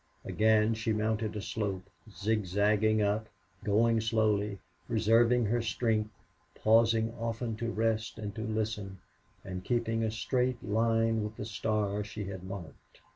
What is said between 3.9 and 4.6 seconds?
slowly,